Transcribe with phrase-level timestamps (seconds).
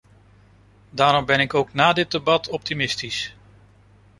[0.89, 3.33] Daarom ben ik ook na dit debat optimistisch.